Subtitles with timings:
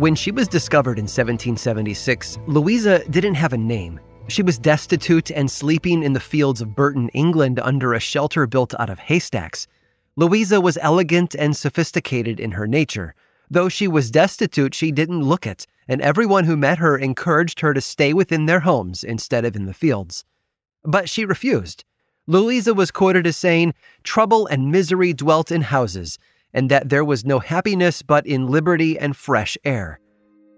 [0.00, 4.00] When she was discovered in 1776, Louisa didn't have a name.
[4.28, 8.72] She was destitute and sleeping in the fields of Burton, England, under a shelter built
[8.80, 9.66] out of haystacks.
[10.16, 13.14] Louisa was elegant and sophisticated in her nature.
[13.50, 17.74] Though she was destitute, she didn't look it, and everyone who met her encouraged her
[17.74, 20.24] to stay within their homes instead of in the fields.
[20.82, 21.84] But she refused.
[22.26, 26.18] Louisa was quoted as saying, Trouble and misery dwelt in houses,
[26.54, 30.00] and that there was no happiness but in liberty and fresh air.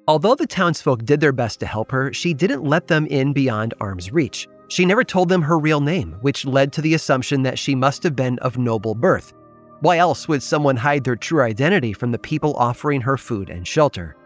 [0.09, 3.75] Although the townsfolk did their best to help her, she didn't let them in beyond
[3.81, 4.48] arm's reach.
[4.69, 8.03] She never told them her real name, which led to the assumption that she must
[8.03, 9.33] have been of noble birth.
[9.81, 13.67] Why else would someone hide their true identity from the people offering her food and
[13.67, 14.17] shelter?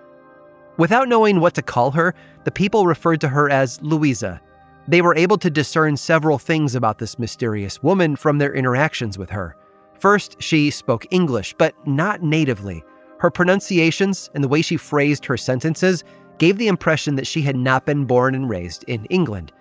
[0.78, 4.41] Without knowing what to call her, the people referred to her as Louisa.
[4.89, 9.31] They were able to discern several things about this mysterious woman from their interactions with
[9.31, 9.56] her.
[9.98, 12.84] First, she spoke English, but not natively.
[13.19, 16.05] Her pronunciations and the way she phrased her sentences
[16.38, 19.53] gave the impression that she had not been born and raised in England.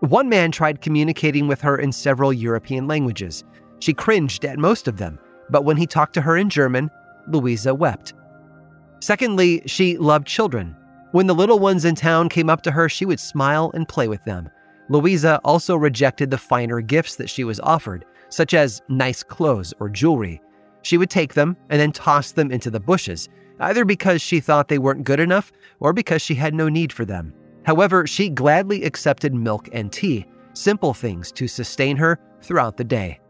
[0.00, 3.44] One man tried communicating with her in several European languages.
[3.80, 5.18] She cringed at most of them,
[5.50, 6.90] but when he talked to her in German,
[7.28, 8.14] Louisa wept.
[9.00, 10.76] Secondly, she loved children.
[11.12, 14.08] When the little ones in town came up to her, she would smile and play
[14.08, 14.50] with them.
[14.88, 19.88] Louisa also rejected the finer gifts that she was offered, such as nice clothes or
[19.88, 20.40] jewelry.
[20.82, 23.28] She would take them and then toss them into the bushes,
[23.60, 27.04] either because she thought they weren't good enough or because she had no need for
[27.04, 27.34] them.
[27.64, 33.20] However, she gladly accepted milk and tea, simple things to sustain her throughout the day.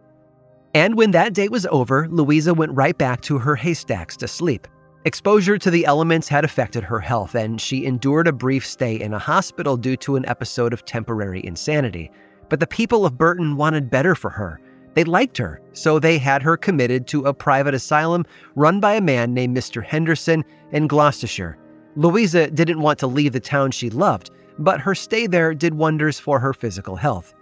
[0.75, 4.69] And when that day was over, Louisa went right back to her haystacks to sleep.
[5.05, 9.15] Exposure to the elements had affected her health, and she endured a brief stay in
[9.15, 12.11] a hospital due to an episode of temporary insanity.
[12.49, 14.61] But the people of Burton wanted better for her,
[14.99, 18.27] they liked her, so they had her committed to a private asylum
[18.57, 19.81] run by a man named Mr.
[19.81, 21.57] Henderson in Gloucestershire.
[21.95, 26.19] Louisa didn't want to leave the town she loved, but her stay there did wonders
[26.19, 27.33] for her physical health.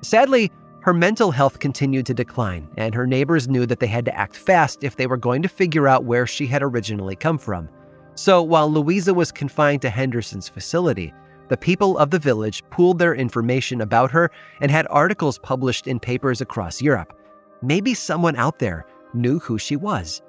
[0.00, 4.16] Sadly, her mental health continued to decline, and her neighbors knew that they had to
[4.16, 7.68] act fast if they were going to figure out where she had originally come from.
[8.16, 11.14] So while Louisa was confined to Henderson's facility,
[11.48, 15.98] the people of the village pooled their information about her and had articles published in
[16.00, 17.12] papers across Europe.
[17.62, 20.22] Maybe someone out there knew who she was.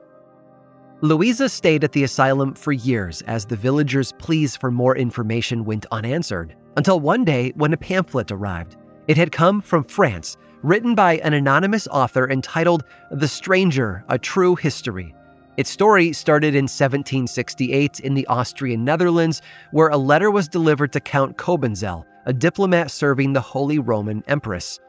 [1.01, 5.85] Louisa stayed at the asylum for years as the villagers' pleas for more information went
[5.91, 8.77] unanswered, until one day when a pamphlet arrived.
[9.07, 14.55] It had come from France, written by an anonymous author entitled The Stranger A True
[14.55, 15.13] History.
[15.57, 20.99] Its story started in 1768 in the Austrian Netherlands, where a letter was delivered to
[20.99, 24.79] Count Cobenzl, a diplomat serving the Holy Roman Empress.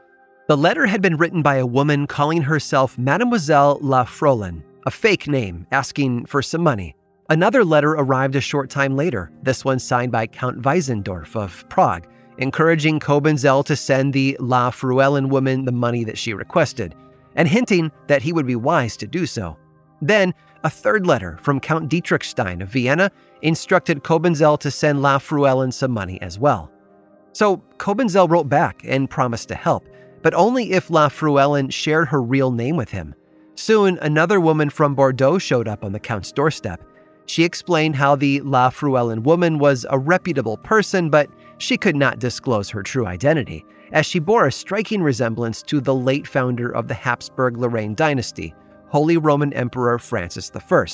[0.49, 5.29] The letter had been written by a woman calling herself Mademoiselle La Frolin, a fake
[5.29, 6.97] name, asking for some money.
[7.29, 12.09] Another letter arrived a short time later, this one signed by Count Weisendorf of Prague,
[12.39, 16.95] encouraging Cobenzl to send the La Fruelin woman the money that she requested,
[17.37, 19.57] and hinting that he would be wise to do so.
[20.03, 20.35] Then,
[20.67, 23.09] a third letter from Count Dietrichstein of Vienna
[23.41, 26.73] instructed Cobenzl to send La Fruelin some money as well.
[27.35, 29.89] So Cobenzl wrote back and promised to help,
[30.23, 33.15] but only if La Fruelin shared her real name with him.
[33.55, 36.83] Soon, another woman from Bordeaux showed up on the Count's doorstep.
[37.27, 42.19] She explained how the La Fruelin woman was a reputable person, but she could not
[42.19, 46.89] disclose her true identity, as she bore a striking resemblance to the late founder of
[46.89, 48.53] the Habsburg Lorraine dynasty,
[48.89, 50.87] Holy Roman Emperor Francis I.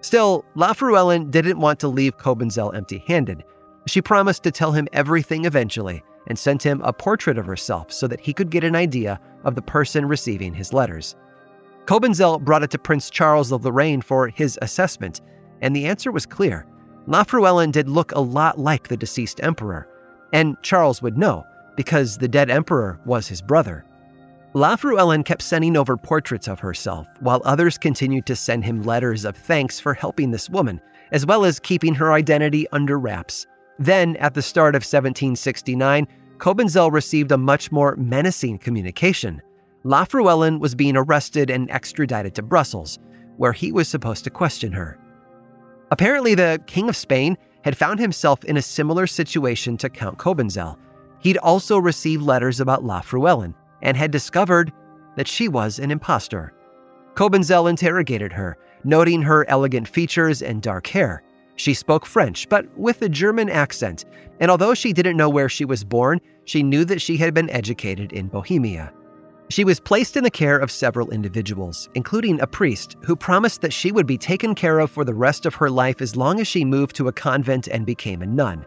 [0.00, 3.44] Still, La Fruelin didn't want to leave Cobenzl empty handed.
[3.86, 8.06] She promised to tell him everything eventually and sent him a portrait of herself so
[8.08, 11.16] that he could get an idea of the person receiving his letters.
[11.86, 15.20] Cobenzl brought it to Prince Charles of Lorraine for his assessment,
[15.62, 16.66] and the answer was clear.
[17.06, 19.88] Lafruellen did look a lot like the deceased emperor,
[20.32, 21.44] and Charles would know
[21.76, 23.84] because the dead emperor was his brother.
[24.56, 29.36] Lafruellen kept sending over portraits of herself, while others continued to send him letters of
[29.36, 30.80] thanks for helping this woman,
[31.12, 33.46] as well as keeping her identity under wraps.
[33.78, 36.08] Then, at the start of 1769,
[36.38, 39.42] Cobenzl received a much more menacing communication.
[39.84, 42.98] La Lafruellen was being arrested and extradited to Brussels,
[43.36, 44.98] where he was supposed to question her.
[45.90, 50.78] Apparently, the King of Spain had found himself in a similar situation to Count Cobenzl.
[51.18, 53.52] He'd also received letters about La Lafruellen
[53.86, 54.72] and had discovered
[55.16, 56.52] that she was an impostor.
[57.14, 61.22] Cobenzl interrogated her, noting her elegant features and dark hair.
[61.54, 64.04] She spoke French, but with a German accent,
[64.40, 67.48] and although she didn't know where she was born, she knew that she had been
[67.48, 68.92] educated in Bohemia.
[69.48, 73.72] She was placed in the care of several individuals, including a priest, who promised that
[73.72, 76.48] she would be taken care of for the rest of her life as long as
[76.48, 78.66] she moved to a convent and became a nun.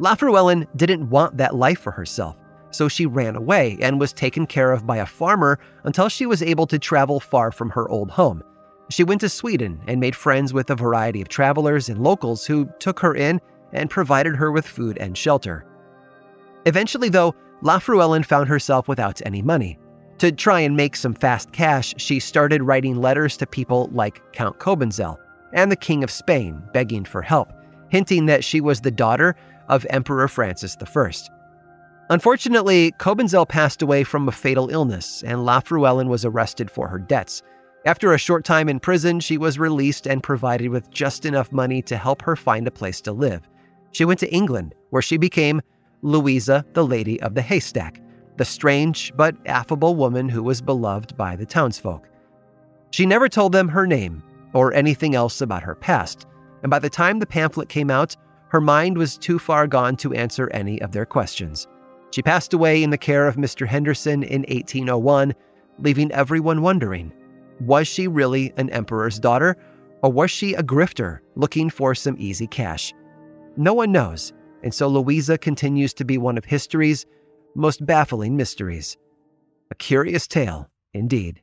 [0.00, 2.36] Lafruellen didn't want that life for herself,
[2.74, 6.42] so she ran away and was taken care of by a farmer until she was
[6.42, 8.42] able to travel far from her old home.
[8.90, 12.68] She went to Sweden and made friends with a variety of travelers and locals who
[12.78, 13.40] took her in
[13.72, 15.64] and provided her with food and shelter.
[16.66, 19.78] Eventually, though, Lafruellen found herself without any money.
[20.18, 24.58] To try and make some fast cash, she started writing letters to people like Count
[24.58, 25.18] Cobenzl
[25.52, 27.48] and the King of Spain, begging for help,
[27.90, 29.34] hinting that she was the daughter
[29.68, 31.10] of Emperor Francis I.
[32.10, 37.42] Unfortunately, Cobenzl passed away from a fatal illness, and Lafruellen was arrested for her debts.
[37.86, 41.80] After a short time in prison, she was released and provided with just enough money
[41.82, 43.48] to help her find a place to live.
[43.92, 45.62] She went to England, where she became
[46.02, 48.02] Louisa, the Lady of the Haystack,
[48.36, 52.08] the strange but affable woman who was beloved by the townsfolk.
[52.90, 54.22] She never told them her name
[54.52, 56.26] or anything else about her past,
[56.62, 58.14] and by the time the pamphlet came out,
[58.48, 61.66] her mind was too far gone to answer any of their questions.
[62.14, 63.66] She passed away in the care of Mr.
[63.66, 65.34] Henderson in 1801,
[65.80, 67.12] leaving everyone wondering
[67.58, 69.56] was she really an emperor's daughter,
[70.00, 72.94] or was she a grifter looking for some easy cash?
[73.56, 74.32] No one knows,
[74.62, 77.04] and so Louisa continues to be one of history's
[77.56, 78.96] most baffling mysteries.
[79.72, 81.42] A curious tale, indeed.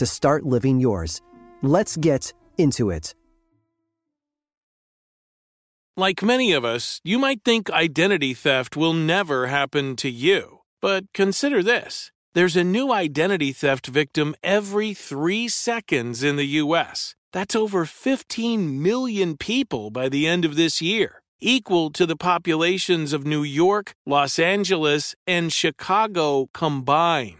[0.00, 1.20] to start living yours.
[1.60, 3.14] Let's get into it.
[5.94, 10.60] Like many of us, you might think identity theft will never happen to you.
[10.80, 17.14] But consider this there's a new identity theft victim every three seconds in the U.S.
[17.32, 23.12] That's over 15 million people by the end of this year, equal to the populations
[23.12, 27.39] of New York, Los Angeles, and Chicago combined.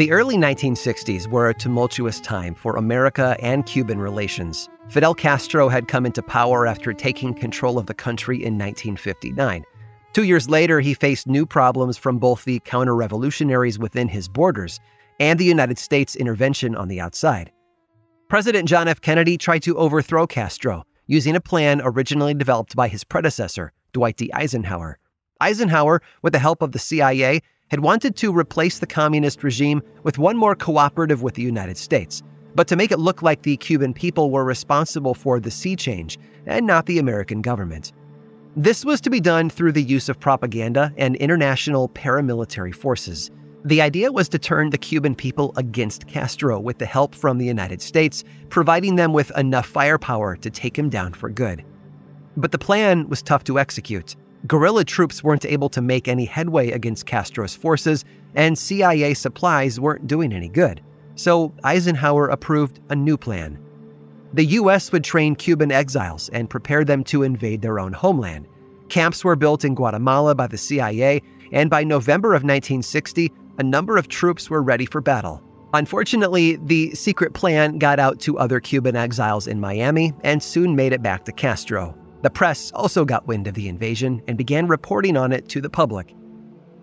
[0.00, 4.66] The early 1960s were a tumultuous time for America and Cuban relations.
[4.88, 9.62] Fidel Castro had come into power after taking control of the country in 1959.
[10.14, 14.80] Two years later, he faced new problems from both the counter revolutionaries within his borders
[15.18, 17.52] and the United States intervention on the outside.
[18.26, 19.02] President John F.
[19.02, 24.32] Kennedy tried to overthrow Castro using a plan originally developed by his predecessor, Dwight D.
[24.32, 24.98] Eisenhower.
[25.42, 30.18] Eisenhower, with the help of the CIA, had wanted to replace the communist regime with
[30.18, 32.22] one more cooperative with the United States,
[32.54, 36.18] but to make it look like the Cuban people were responsible for the sea change
[36.46, 37.92] and not the American government.
[38.56, 43.30] This was to be done through the use of propaganda and international paramilitary forces.
[43.64, 47.46] The idea was to turn the Cuban people against Castro with the help from the
[47.46, 51.64] United States, providing them with enough firepower to take him down for good.
[52.36, 54.16] But the plan was tough to execute.
[54.46, 58.04] Guerrilla troops weren't able to make any headway against Castro's forces,
[58.34, 60.80] and CIA supplies weren't doing any good.
[61.14, 63.58] So Eisenhower approved a new plan.
[64.32, 64.92] The U.S.
[64.92, 68.46] would train Cuban exiles and prepare them to invade their own homeland.
[68.88, 71.20] Camps were built in Guatemala by the CIA,
[71.52, 75.42] and by November of 1960, a number of troops were ready for battle.
[75.74, 80.92] Unfortunately, the secret plan got out to other Cuban exiles in Miami and soon made
[80.92, 81.94] it back to Castro.
[82.22, 85.70] The press also got wind of the invasion and began reporting on it to the
[85.70, 86.14] public.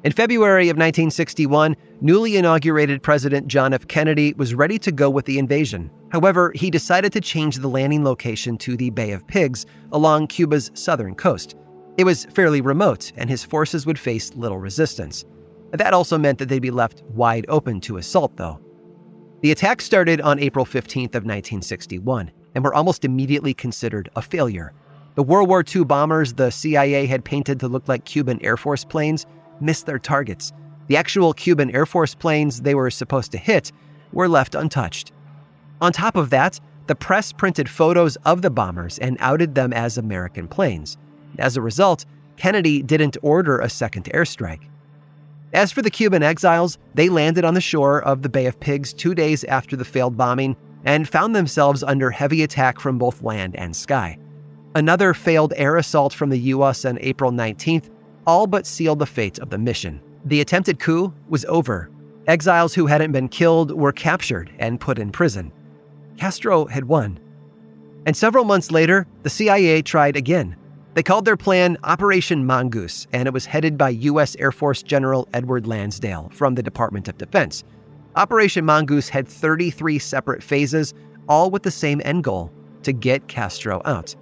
[0.03, 3.87] In February of 1961, newly inaugurated President John F.
[3.87, 5.91] Kennedy was ready to go with the invasion.
[6.11, 10.71] However, he decided to change the landing location to the Bay of Pigs along Cuba's
[10.75, 11.55] southern coast.
[11.97, 15.25] It was fairly remote, and his forces would face little resistance.
[15.71, 18.61] That also meant that they'd be left wide open to assault, though.
[19.41, 24.73] The attack started on April 15th of 1961 and were almost immediately considered a failure.
[25.17, 28.85] The World War II bombers the CIA had painted to look like Cuban Air Force
[28.85, 29.25] planes
[29.59, 30.53] missed their targets.
[30.89, 33.71] The actual Cuban Air Force planes they were supposed to hit
[34.13, 35.11] were left untouched.
[35.81, 39.97] On top of that, the press printed photos of the bombers and outed them as
[39.97, 40.99] American planes.
[41.39, 42.05] As a result,
[42.35, 44.69] Kennedy didn't order a second airstrike.
[45.51, 48.93] As for the Cuban exiles, they landed on the shore of the Bay of Pigs
[48.93, 50.55] two days after the failed bombing
[50.85, 54.19] and found themselves under heavy attack from both land and sky.
[54.77, 57.89] Another failed air assault from the US on April 19th
[58.27, 59.99] all but sealed the fate of the mission.
[60.25, 61.89] The attempted coup was over.
[62.27, 65.51] Exiles who hadn't been killed were captured and put in prison.
[66.17, 67.17] Castro had won.
[68.05, 70.55] And several months later, the CIA tried again.
[70.93, 74.35] They called their plan Operation Mongoose, and it was headed by U.S.
[74.35, 77.63] Air Force General Edward Lansdale from the Department of Defense.
[78.15, 80.93] Operation Mongoose had 33 separate phases,
[81.27, 82.51] all with the same end goal
[82.83, 84.15] to get Castro out.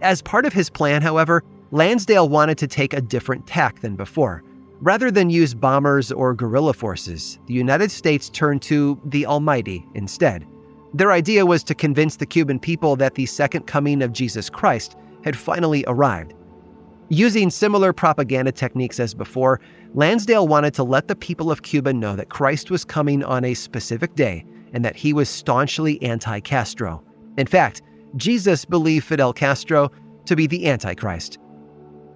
[0.00, 4.42] As part of his plan, however, Lansdale wanted to take a different tack than before.
[4.80, 10.46] Rather than use bombers or guerrilla forces, the United States turned to the Almighty instead.
[10.94, 14.96] Their idea was to convince the Cuban people that the second coming of Jesus Christ
[15.24, 16.32] had finally arrived.
[17.08, 19.60] Using similar propaganda techniques as before,
[19.94, 23.54] Lansdale wanted to let the people of Cuba know that Christ was coming on a
[23.54, 27.02] specific day and that he was staunchly anti Castro.
[27.36, 27.82] In fact,
[28.16, 29.90] Jesus believed Fidel Castro
[30.26, 31.38] to be the Antichrist.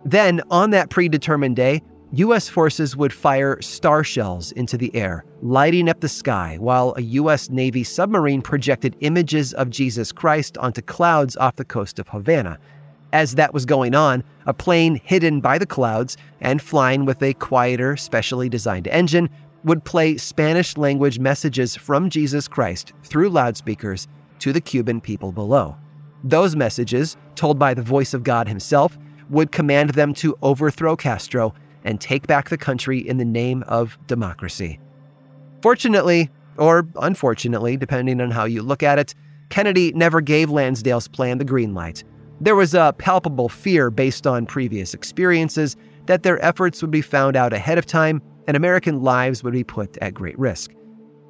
[0.05, 1.83] Then, on that predetermined day,
[2.15, 2.47] U.S.
[2.47, 7.49] forces would fire star shells into the air, lighting up the sky, while a U.S.
[7.49, 12.59] Navy submarine projected images of Jesus Christ onto clouds off the coast of Havana.
[13.15, 17.33] As that was going on, a plane hidden by the clouds and flying with a
[17.35, 19.31] quieter, specially designed engine
[19.65, 24.09] would play Spanish language messages from Jesus Christ through loudspeakers
[24.43, 25.77] to the Cuban people below.
[26.25, 28.99] Those messages, told by the voice of God Himself,
[29.31, 33.97] would command them to overthrow Castro and take back the country in the name of
[34.09, 34.81] democracy.
[35.63, 39.15] Fortunately, or unfortunately, depending on how you look at it,
[39.49, 42.03] Kennedy never gave Lansdale's plan the green light.
[42.41, 47.37] There was a palpable fear based on previous experiences that their efforts would be found
[47.37, 50.73] out ahead of time and American lives would be put at great risk.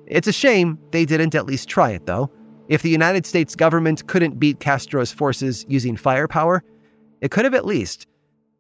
[0.07, 2.31] It's a shame they didn't at least try it, though.
[2.73, 6.65] If the United States government couldn't beat Castro's forces using firepower,
[7.21, 8.07] it could have at least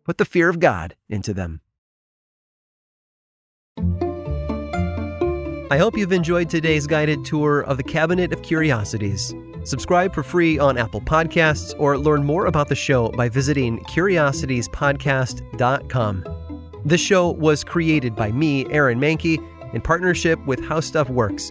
[0.04, 1.62] put the fear of God into them.
[5.70, 9.34] I hope you've enjoyed today's guided tour of the Cabinet of Curiosities.
[9.64, 16.24] Subscribe for free on Apple Podcasts or learn more about the show by visiting curiositiespodcast.com.
[16.84, 19.38] This show was created by me, Aaron Mahnke,
[19.72, 21.50] in partnership with How Stuff Works.